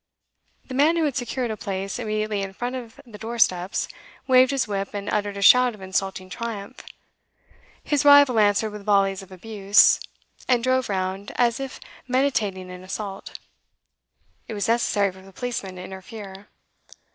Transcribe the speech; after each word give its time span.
The 0.65 0.73
man 0.73 0.97
who 0.97 1.05
had 1.05 1.15
secured 1.15 1.51
a 1.51 1.55
place 1.55 1.99
immediately 1.99 2.41
in 2.41 2.53
front 2.53 2.75
of 2.75 2.99
the 3.05 3.19
doorsteps, 3.19 3.87
waved 4.25 4.49
his 4.49 4.67
whip 4.67 4.95
and 4.95 5.07
uttered 5.07 5.37
a 5.37 5.43
shout 5.43 5.75
of 5.75 5.81
insulting 5.83 6.27
triumph; 6.27 6.83
his 7.83 8.03
rival 8.03 8.39
answered 8.39 8.71
with 8.71 8.83
volleys 8.83 9.21
of 9.21 9.31
abuse, 9.31 9.99
and 10.47 10.63
drove 10.63 10.89
round 10.89 11.31
as 11.35 11.59
if 11.59 11.79
meditating 12.07 12.71
an 12.71 12.83
assault; 12.83 13.37
it 14.47 14.55
was 14.55 14.67
necessary 14.67 15.11
for 15.11 15.21
the 15.21 15.31
policeman 15.31 15.75
to 15.75 15.83
interfere. 15.83 16.47